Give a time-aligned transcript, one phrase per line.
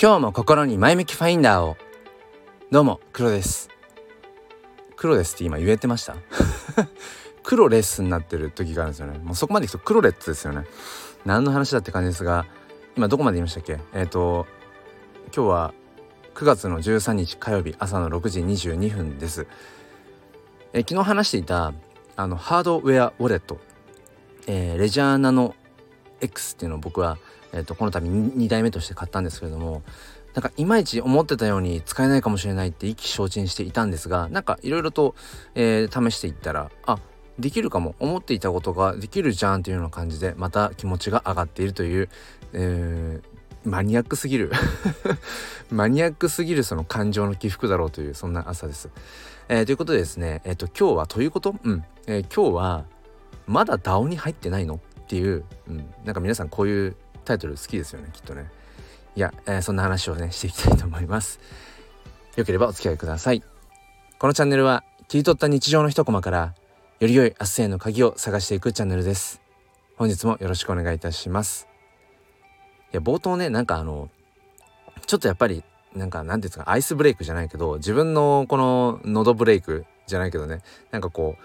[0.00, 1.76] 今日も心に前向きファインダーを。
[2.70, 3.70] どうも黒です。
[4.96, 6.16] 黒ですって今言えてました？
[7.42, 9.18] 黒レッスンになってる時があるんですよね。
[9.18, 10.66] もうそこまでいくと黒レッツですよね。
[11.24, 12.46] 何の話だって感じですが
[12.96, 13.78] 今どこまで言いましたっけ？
[13.94, 14.46] えっ、ー、と
[15.34, 15.74] 今日は
[16.34, 19.46] 9月の13日火曜日朝の6時22分です、
[20.74, 21.72] えー、昨日話していた
[22.16, 23.58] あのハードウェアウォレット、
[24.46, 25.54] えー、レジャーナノ
[26.20, 27.16] X っていうのを僕は
[27.56, 29.82] えーと、この度2代目として買ったんですけれども
[30.34, 35.14] なんかいまいち思ってたように使えないかもしれないって意気消沈していたんですがなんかいろいろと、
[35.54, 36.98] えー、試していったらあ
[37.38, 42.08] できるかも思っていたことができるじゃんというような感じでまた気持ちが上がっているという、
[42.52, 44.52] えー、マニアックすぎる。
[45.70, 48.88] マニアックすぎるその感情の起伏だろうというそんな朝です。
[49.48, 51.54] えー、ということでですねえっ、と今日はということ？
[51.62, 52.84] うん、え今日は
[53.46, 54.80] まだ DAO に入ってないの？
[55.06, 58.50] っていう、うん、なんか皆さんこういうタイトル好きですよねきっとね。
[59.14, 61.40] いや、えー、そんな話をねしていきたいと思います。
[62.36, 63.42] よければお付き合いください。
[64.18, 66.54] このチャンネルは切り取った日常の一コマから
[67.00, 69.40] より良い明日への鍵を探していくチャンネルです。
[69.96, 71.68] 本日もよろしくお願いいたします。
[72.92, 74.08] いや冒頭ねなんかあの
[75.06, 75.64] ちょっとやっぱり
[75.94, 81.42] なんかなんていうんですかアイスブレイクじゃないけど自分のこの喉ブレイクじゃないけどねなんかこう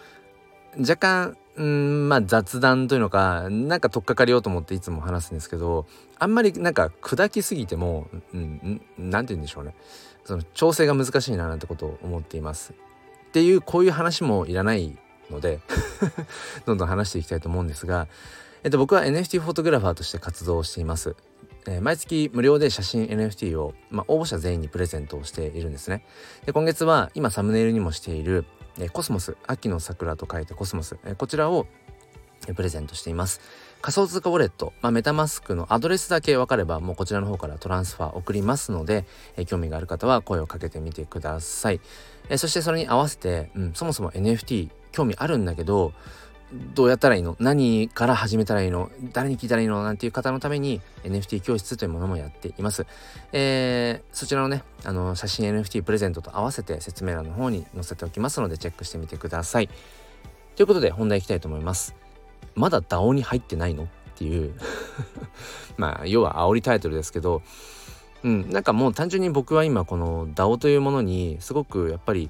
[0.79, 5.85] 若干うんまあ雑談というのかなんか取っかかりようと思っていつも話すんですけど
[6.17, 9.75] あんまりなんか砕きすぎてもうん何て言うんでしょうね
[10.23, 12.73] その調整が難しいななんてことを思っています。
[12.73, 14.97] っていうこういう話もいらない
[15.29, 15.59] ので
[16.65, 18.07] どんどん話していきたいと思うんですが、
[18.63, 21.15] えっと、僕は NFT フォトグラファーとして活動しています。
[21.67, 26.05] えー、毎月無料で写真 NFT を、まあ、応募者全員にプレゼントをしているんですね。
[26.45, 28.45] で今月は今サムネイルにもしている
[28.81, 31.67] えコスモス秋の桜と書いてコスモス、えこちらを
[32.55, 33.39] プレゼントしています。
[33.81, 39.05] 仮想通貨ウォレット、まあ、メタマスクのアドレスだけ分かればもうこちらの方から transfer 送りますので、
[39.37, 41.79] え興味がある方は声をかけてみてください、
[42.29, 45.93] えそしてそれに合わせて、うん、そもそも NFT 興味あるんだけど
[46.73, 47.37] どうやったらいいの？
[47.39, 48.91] 何から始めたらいいの？
[49.13, 49.83] 誰に聞いたらいいの？
[49.83, 52.85] なんていう方のために NFT 教室というものもやっています。
[53.31, 59.69] えー、そちらのね、あの写真 NFT プレゼントと合わせて説明欄の方に載せておきますのでチェックしてみてください。
[60.55, 61.95] ということで本題いきたいと思います。
[62.55, 63.83] まだ DAO に入ってないの？
[63.83, 64.53] っていう
[65.77, 67.41] まあ要は煽りタイトルですけど、
[68.23, 72.29] うん、なんかもう単純に僕は今この DAO というものにすごくやっぱり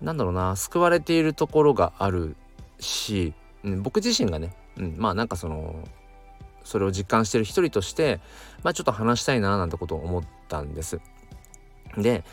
[0.00, 2.36] なんだろうな救われているところがある
[2.78, 5.88] しうん、僕自身がね、うん、まあなんかその
[6.64, 8.20] それを実感してる一人として
[8.62, 11.00] まあちょっと話したいななんてことを思ったんです。
[11.96, 12.24] で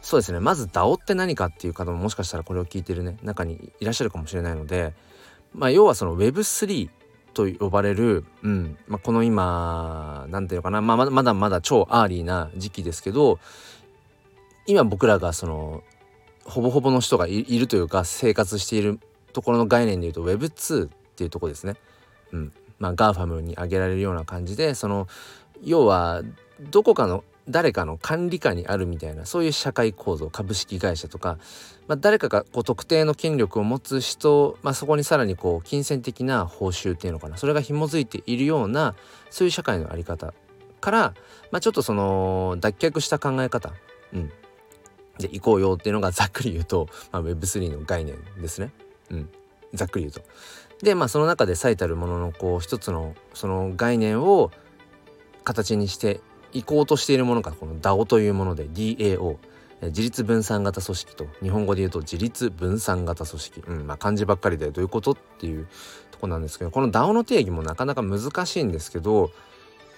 [0.00, 4.94] そうですねまず DAO って何かっていう方ももしかしたらこれを聞いてるね中にいらっしゃるかもしれないので
[5.54, 6.90] まあ要はその Web3
[7.34, 13.38] と呼ばれる、うんまあ、この今何ていうのかな、まあ、まだまだ超 early な時期ですけど
[14.66, 15.82] 今僕らがその
[16.44, 19.00] ほぼほぼの人がいるというか生活している
[19.32, 21.76] ところの概念で言うと Web2 っていうとこですね。
[22.32, 22.52] うん。
[22.78, 25.06] まあ GAFAM に挙げられるような感じでその
[25.62, 26.22] 要は
[26.70, 31.38] どこかの誰かの管理下にあるみたいなそういう社会構造株式会社とか、
[31.88, 38.94] まあ、誰かがこう特定の権力を持つ人、まあ、そこにさらにこう金銭的な報酬っていうのかなそれが紐づいているような
[39.30, 40.34] そういう社会の在り方
[40.80, 41.14] から、
[41.50, 43.72] まあ、ちょっとその脱却した考え方、
[44.12, 44.28] うん、
[45.18, 48.72] で行こうよっていうのがざっくり言うと、まあ、Web3 の概念ですね。
[49.12, 49.28] うん、
[49.74, 50.22] ざっくり言うと。
[50.82, 54.50] でまあその中で最たるもののこう一つのその概念を
[55.44, 56.20] 形にして
[56.52, 59.36] いこうとしているものがこの DAO というもので DAO
[59.82, 65.66] 自立分散型組織と日本語で言うと自立分散型組織、うんまあ、漢字ばっかりでどういうことっていう
[66.12, 69.30] とこなんですけどこの DAO の定義もなかなか難しいんですけど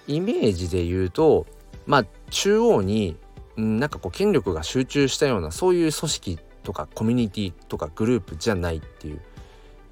[0.07, 1.45] イメージで言うと
[1.85, 3.17] まあ中央に
[3.57, 9.21] なんかこう権力が集中したようなそういう組織とかコミュニティとかグループじゃないっていう、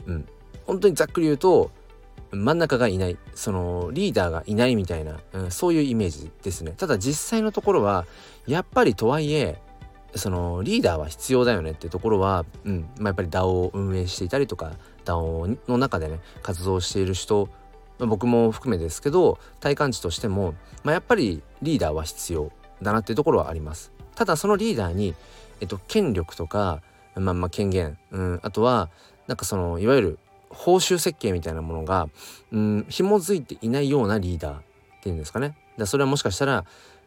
[0.07, 0.27] うん、
[0.65, 1.71] 本当にざっくり言うと
[2.31, 3.17] 真ん中がいない。
[3.35, 6.73] そのリーダーがいないみたいな、うん、そういうイメージですね。
[6.75, 8.05] ただ実際のところは
[8.47, 9.61] やっぱりとはいえ
[10.15, 12.89] そのリーダーは必要だよねってところは、うん。
[12.97, 14.73] まあ、やっぱり DAO を運営していたりとか
[15.05, 17.49] DAO の中でね活動している人、
[17.99, 22.51] 僕も含めですけど体感値としても、まあ、やっぱりリーダーは必要
[22.81, 23.91] だなっていうところはあります。
[24.15, 25.15] ただそのリーダーに
[25.63, 26.81] えっと、権力とか、
[27.15, 28.89] まあ、まあ権限、うん、あとは
[29.27, 30.19] なんかそのいわゆる
[30.49, 32.09] 報酬設計みたいなものが、
[32.51, 34.61] うん、紐づいていないようなリーダーっ
[35.01, 35.55] ていうんですかね。
[35.77, 36.65] だそれはもしかしたら、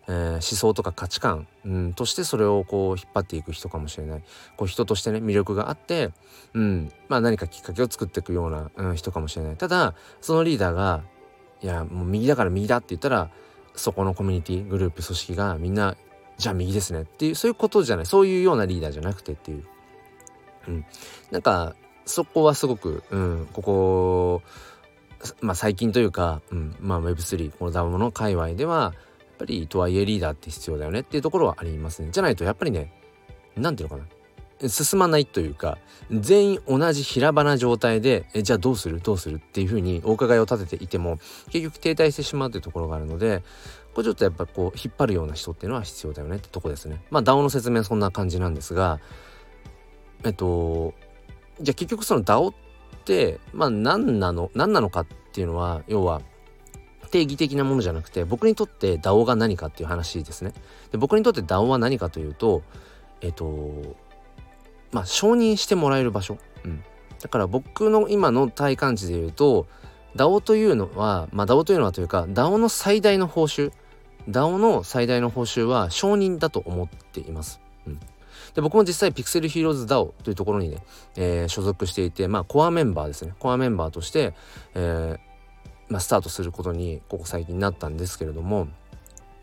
[0.09, 4.23] えー、思想とか価値観、うん、としてそれをこう引っ張っていく人かもしれない
[4.57, 6.13] こう人としてね魅力があって、
[6.55, 11.03] うんまあ、何かきっかけを作っていくような、うん、人かもしれないただそのリーダーが
[11.63, 13.29] いやもう右だから右だって言ったら
[13.75, 15.97] そこのコミュニティグループ組織がみんな
[16.39, 18.07] じゃあ右ですねっていうそういうことじゃない。
[18.07, 19.65] そういうようなリーダーじゃなくてっていう、
[20.69, 20.85] うん、
[21.31, 21.75] なんか
[22.05, 24.43] そこはすごく、うん、ここ
[25.41, 26.77] まあ最近というか、うん。
[26.79, 32.09] まあ、Web3 この DAO の界隈ではやっぱりとはいえリーダーって必要だよねっていうところはありますね。
[32.13, 32.93] じゃないとやっぱりね
[33.57, 34.09] 何ていうのかな。
[34.71, 35.77] 進まないというか
[36.11, 39.01] 全員同じ平場な状態でえじゃあどうする？
[39.03, 39.37] どうする？
[39.37, 41.19] っていうふうにお伺いを立てていても
[41.51, 43.43] 結局停滞してしまうというところがあるので
[43.97, 47.01] これちょっとやっぱこう引っ張るような人っていうのは必要だよねってとこですね。
[47.09, 49.01] まあ DAO の説明はそんな感じなんですが
[50.23, 50.93] えっと
[51.63, 52.55] じゃあ結局その DAO っ
[53.07, 56.21] てまあ何なの何なのかっていうのは要は
[57.11, 60.53] 定義的なものじゃなくて僕にとって DAO が何かっていう話ですね。
[60.93, 62.65] で僕にとって DAO は何かというと
[63.23, 63.97] えっと
[64.93, 66.85] まあ、承認してもらえる場所、うん、
[67.23, 69.67] だから僕の今の体感値で言うと
[70.17, 73.73] DAO というのはまあ DAO というのはというか DAO の最大の報酬
[74.29, 77.61] DAO の最大の報酬は承認だと思っています。
[77.87, 78.01] うん、
[78.55, 80.79] で僕も実際ピクセルヒーローズ DAO というところにね、
[81.17, 83.35] えー、所属していてまあコアメンバーですね。
[83.39, 84.35] コアメンバーとして、
[84.75, 85.27] えー
[85.89, 88.69] まあ、スタートすることにここ最近なったんですけれども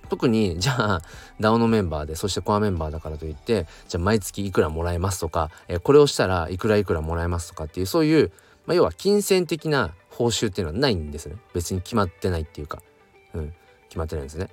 [0.10, 1.02] 特にじゃあ
[1.40, 8.32] DAO のメンバーでそしてコアメンバーだからといってじゃあ毎月いくらもらえますとか、えー、これをしたらいくらいくらもらえますとかっていうそういう、
[8.66, 11.36] まあ、要は金銭的な報酬っていうのはないんですね。
[11.54, 12.84] 別に決まってないっていうか、
[13.34, 13.54] うん、
[13.88, 14.50] 決まってないんですね。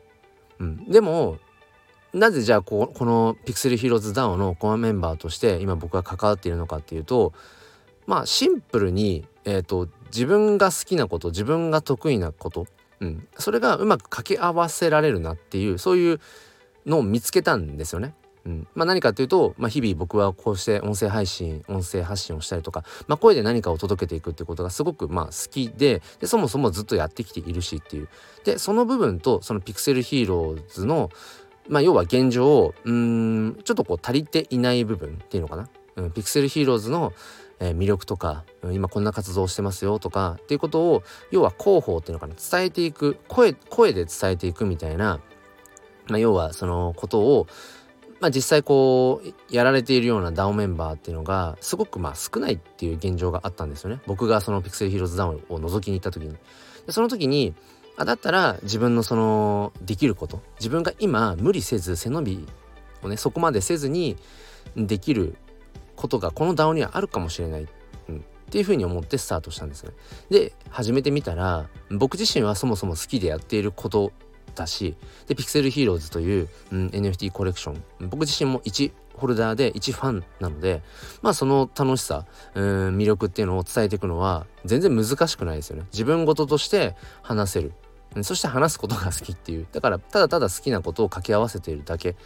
[0.60, 1.38] うん、でも
[2.12, 7.32] なぜじゃあここのピクセルヒーローズダウンのコアメンバーとして今僕が関わっているのかっていうと
[8.06, 12.66] まあシンプルに、えーと自分が好きなこと自分が得意なこと
[13.00, 16.20] うん、それがうまく掛け合わせられるなっていうそういう
[16.86, 18.14] のを見つけたんですよね。
[18.44, 18.66] うん。
[18.74, 28.08] まあ、何かというと、まあ、日々僕はこうして音声配信音声発信をしたりとか、まあ、声で何かを届けていくっていうことがすごくまあ好きででそもそもずっとやってきているしっていう。
[28.44, 31.10] でその部分とそのピクセルヒーローズの、
[31.68, 37.12] まあ、要は現状をうんちょっとこう足りていない部分っていうのかな、うん、ピクセルヒーローズの
[37.60, 42.34] え、魅力とか今こんな活動をしてますよとかっていうことを要は広報っていうのかな。
[42.34, 45.20] 伝えていく声声で伝えていくみたいな、
[46.08, 47.46] まあ、要はそのことを
[48.20, 56.36] まあ、実際こうやられているような DAO メンバーっていうのがすごくまあ少ないっていう現状があったんですよね僕がそのピクセルヒーローズ DAO を覗きに行った時に
[56.86, 57.54] でその時に
[57.96, 62.46] あだったら自分のそのできること自分が今無理せず背伸び
[63.02, 64.16] をねそこまでせずに
[64.76, 65.36] できる
[65.96, 67.66] ことがこの DAO にはあるかもしれない、
[68.08, 68.20] うん、っ
[68.50, 69.92] ていうふうに思ってスタートしたんですね。
[70.30, 74.12] で始めてみたら僕自身はそもそも好きでやっていること
[74.54, 78.08] だしでピクセルヒーローズという、うん、NFT コレクション。
[78.08, 80.82] 僕自身も1ホルダーで一ファンなので
[81.20, 82.24] まあその楽しさ
[82.54, 85.84] うん魅力っていうのを伝えていくのは全然難しくないですよね。
[85.92, 87.72] 自分事として話せる。
[88.22, 89.66] そして話すことが好きっていう。
[89.70, 92.16] だからただただ好きなことを掛け合わせているだけ。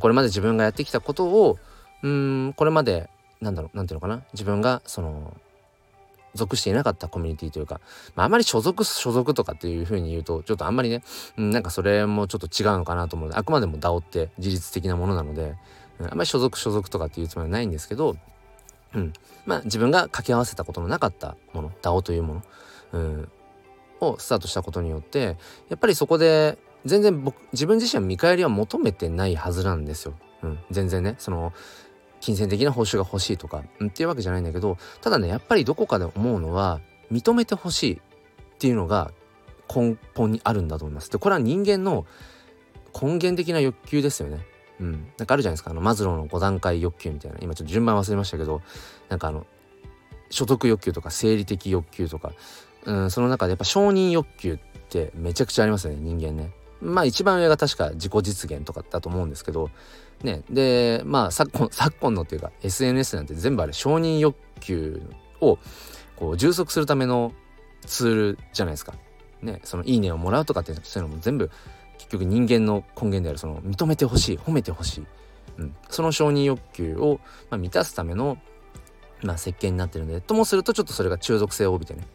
[0.00, 1.58] これまで自分がやってきたことを
[2.02, 3.10] うんこれまで
[3.40, 4.22] なんだろうなんていうのかな。
[4.32, 5.36] 自分がその
[6.34, 7.80] 属していなかったコミュニティというか、
[8.14, 11.02] まあ、あまり所属所属とかっていうふうに言うとちょっとあんまりね、
[11.36, 15.54] うん、なんかそれもちょっと違うのかなと思うのであくまでも DAO って自律的なものなので、
[15.98, 18.16] うん、あんまり所属所属とかっていうつもりはないんですけど、
[18.94, 19.12] うん、
[19.46, 22.42] まあ自分が掛け合わせたことのなかったもの DAO というもの、
[22.92, 23.28] うん、
[24.00, 25.36] をスタートしたことによって
[25.68, 30.14] やっぱりそこで全然僕自分自身は見返りは求めてないはずなんですよ。
[30.42, 31.52] うん、全然ねその
[32.28, 38.00] 金銭的な報酬が欲しいとか、ん、っていうわけじゃないんだけどただねやっぱりどこかで思うのは認めてほしいっ
[38.58, 39.12] ていうのが
[39.74, 41.10] 根本にあるんだと思います。
[41.10, 42.04] でこれは人間の
[42.92, 44.40] 根源的な欲求ですよね。
[44.78, 48.60] うん、なんかあるじゃないですかあのマズローの5段階欲求みたいな今ちょっと順番忘れましたけど
[49.08, 49.46] なんかあの
[50.28, 52.32] 所得欲求とか生理的欲求とか、
[52.84, 54.58] うん、その中でやっぱ承認欲求っ
[54.90, 56.52] てめちゃくちゃありますよね人間ね。
[56.80, 59.70] まあ一番上が確か自己実現とかだと思うんですけど
[60.22, 60.42] ね。
[60.50, 65.02] でまあ昨今 昨今のっていうか SNS なんて全部あれ承認欲求
[65.40, 65.58] を
[66.16, 67.32] こう充足するための
[67.86, 68.94] ツールじゃないですか。
[69.42, 69.60] ね。
[69.64, 71.50] そのいいねをもらうとかってそういうのも全部
[71.98, 75.06] 結局人間の根源であるその認めてほしい褒めてほしい、
[75.58, 77.20] うん、その承認欲求を、
[77.50, 78.38] まあ、満たすための、
[79.22, 82.06] まあ、設計になってるんでともするとちょっとそれが中毒性を帯びてね、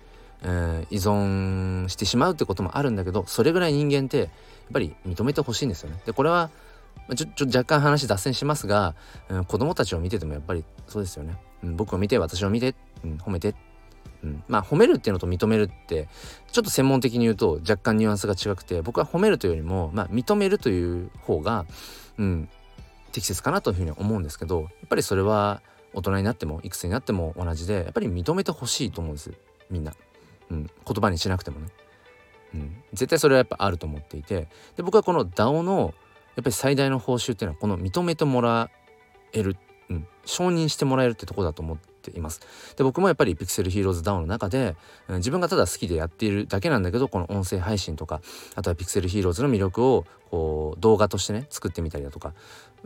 [0.44, 4.28] えー、依存してしまうってこともあるんだけどそれぐらい人間ってやっ
[4.72, 6.00] ぱり認めてほしいんですよね。
[6.06, 6.50] でこれは
[7.16, 8.96] ちょちょ若干話脱線しますが、
[9.30, 13.56] うん、子供たちを見ててもやっぱりそうですよね、うん、僕を見て私を見て、うん、褒めて、
[14.24, 16.08] うん、まあ褒めるっていうのと認めるって
[16.52, 21.66] ちょっと専門的に言うと若干ニュアンスが違くて僕は褒めるというよりも、まあ、認めるという方が、
[22.18, 22.50] うん、
[23.12, 25.62] 適切かなというふうに思うんですけどやっぱりそれは
[25.94, 29.32] 大人になってもいくつになっても同じでやっぱり認めてほしいと思うんです
[29.70, 29.94] みんな、
[30.50, 31.68] うん、言葉にしなくてもね。
[32.54, 34.48] うん、絶対それはやっぱあると思っていて。
[34.76, 35.94] で僕はこの DAO の
[36.36, 38.70] やっぱり最大の報酬っていうのはこの認めてもら
[39.34, 39.56] える、
[39.90, 42.42] うん、承認してもらえるってとこだと思っています。
[42.76, 44.76] で僕もやっぱりピクセルヒーローズ DAO の中で、
[45.08, 48.22] うん、自分がただ好きでやっているだけなんだけどこの音声配信とか
[48.56, 52.34] あとはピクセルヒーローズの魅力をこう動画としてね作ってみたりだとか、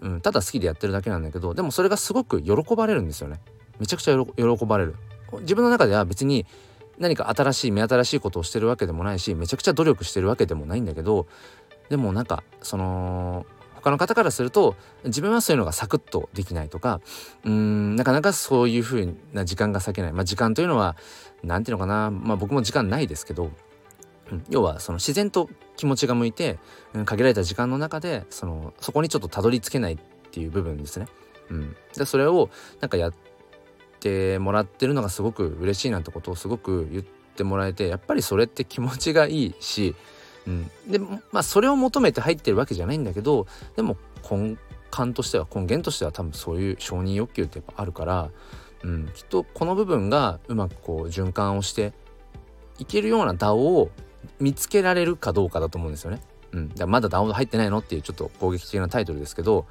[0.01, 3.39] うん、ただ好きでやってるだけなんだけどでもそれがすごく喜ばれるんですよね。
[3.79, 4.95] めちゃくちゃ喜ばれる。
[5.41, 6.45] 自分の中では別に
[6.99, 11.27] 何か新しい目新しいことをしてるわけでもないしめちゃくちゃ努力してるわけでもないんだけど
[11.89, 14.75] でもなんかその他の方からすると
[15.05, 16.99] 自分はそういうのがサクッとできないとか
[17.45, 20.95] うんなかなかそういう風な時間が割けない、まあ、時間というのは
[21.43, 23.51] 何て言うのかな、まあ、僕も時間ないですけど、
[24.49, 26.57] 要はその自然と気持ちが向いて、
[27.05, 29.97] 限られた時間の中でそのそこにちょっとたどり着けないっ
[30.31, 31.07] ていう部分ですね。
[31.49, 32.49] うん、でそれを
[32.81, 33.13] なんかやっ
[33.99, 39.95] てもらってるのがすごく嬉しいなんてことをすごく言ってもらえてやっぱりそれって気持ちがいいし
[40.47, 43.97] うん、でまあそれを求めて入ってるわけじゃないんだけどでも
[44.29, 44.57] 根
[44.97, 48.29] 幹としては根源としては多分そういう承認欲求ってやっぱあるから、
[48.83, 51.93] うん、きっとこの部分がうまくこう循環をして
[52.79, 53.91] いけるような DAO を
[54.39, 56.21] 見つけられるかどうかだと思うんですよね。
[56.53, 59.65] うん、だからまだ DAO 入ってないのっていうちょっと攻撃的なタイトルですけど、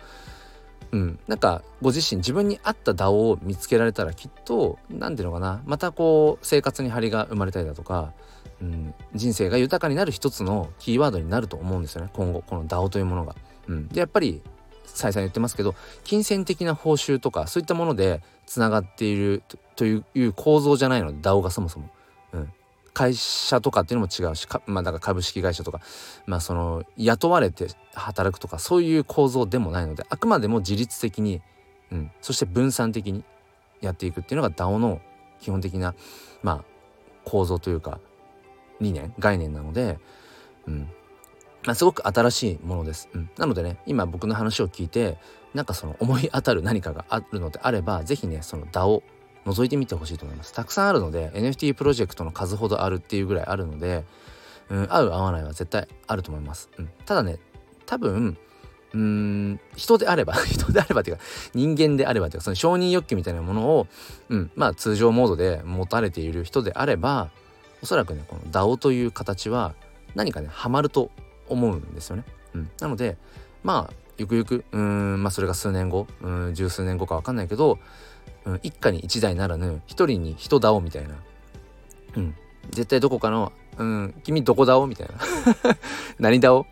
[0.92, 5.62] うん、なんかご自身自分に合った DAO を見つけられたらきっと何ていうのかな。
[5.66, 8.12] またこう生活に張りが生まれたりだとか
[8.60, 12.10] うん、人生が豊かになる一つのキーワードになると思うんですよね。
[12.14, 13.34] 今後この DAO というものが。
[13.68, 14.42] うん、でやっぱり
[14.86, 15.74] 再三言ってますけど
[16.04, 19.42] 金銭的な報酬とかそういったものでつながっている
[19.74, 21.12] という構造じゃないの。
[21.12, 21.90] で DAO がそもそも。
[22.96, 25.82] 会社とかっていうのも違うしまあだから株式会社とか
[26.24, 31.42] まあその雇われて働くとかそういう構造でもないのであくまでも自律的に、
[31.92, 33.22] うん、そして分散的に
[33.82, 35.02] やっていくっていうのが DAO の
[35.42, 35.94] 基本的な
[36.42, 36.64] まあ
[37.26, 38.00] 構造というか
[38.80, 39.98] 理念概念なので、
[40.66, 40.88] うん。
[41.66, 45.18] まあ、すごく新しいものです、うん、なのでね今僕の話を聞いて
[45.52, 49.02] なんかその思い当たる何かがあるのであれば是非ねその DAO
[49.46, 54.04] 覗いてみてほしいと思いますたくさんあるので NFT プロジェクトの数ほどあるっていうぐらいあるので、
[54.68, 57.38] うん、合う合わないは絶対あると思います、うん、ただね
[57.86, 58.36] 多分
[58.92, 61.22] うーん人であれば 人であればっていうか
[61.54, 63.86] 人間であればっていうかその承認欲求みたいなものを、
[64.28, 67.30] うん、まあ通常モードで持たれている人であれば
[67.82, 69.74] おそらくねこの DAO という形は
[70.14, 71.10] 何かねハマると
[71.48, 72.24] 思うんですよね。
[72.54, 73.16] うん、なので
[73.62, 77.78] まあゆくゆくうんまあそれが数年後うん十数年後か分かんないけど、
[78.46, 81.14] うん、一家に一台ならぬ一人に一 DAO みたいな、
[82.16, 82.34] うん、
[82.70, 85.14] 絶対どこかの「うん君どこ DAO?」みたいな
[86.18, 86.64] 「何 DAO?」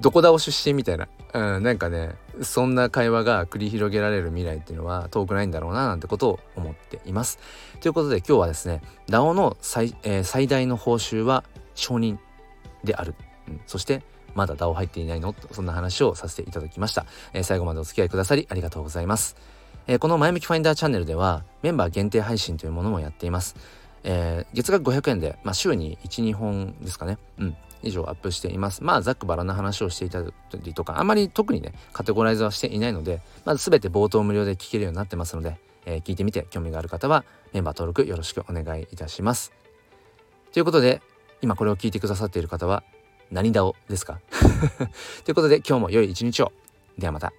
[0.00, 7.38] どこ DAO 出身みたいな、うん、なんかねそんな会話が繰り広げられる未来っていうのは遠くないんだろうななんてことを思っています。
[7.80, 11.44] ということで今日はですね DAO の最,、えー、最大の報酬は
[11.74, 12.18] 承認
[12.84, 13.14] である、
[13.48, 14.02] うん、そして
[14.34, 15.34] まだ DAO 入っていないの？
[15.52, 19.36] そんな話をさせていただきました、えー、最後までお付き合いくださりありがとうございます、
[19.86, 23.56] えー、この前向きファインダーチャンネルではメンバー限定配信というものもやっています
[24.04, 28.82] えー、月額500円で、まあ、週に12本ですかね、うん、以上アップしています。
[28.82, 30.24] まあ、ざっくばらな話をしていた
[30.60, 39.52] りとか、あんまり特にね、カテゴライズはしていないので、まず全て冒頭無料で聞けるようになってますので、えー、聞いてみて興味がある方はメンバー登録よろしくお願いいたします。
[40.52, 41.00] ということで、
[41.42, 42.82] 今これを聞いてくださっている方は
[43.30, 44.18] 何だおですか？
[45.24, 46.50] ということで今日も良い一日を。
[46.98, 47.32] ではまた。